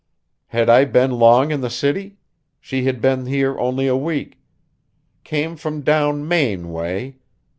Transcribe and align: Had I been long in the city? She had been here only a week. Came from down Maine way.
Had 0.47 0.67
I 0.67 0.85
been 0.85 1.11
long 1.11 1.51
in 1.51 1.61
the 1.61 1.69
city? 1.69 2.17
She 2.59 2.85
had 2.85 3.01
been 3.01 3.27
here 3.27 3.55
only 3.59 3.85
a 3.85 3.95
week. 3.95 4.39
Came 5.23 5.55
from 5.55 5.81
down 5.81 6.27
Maine 6.27 6.71
way. 6.71 7.17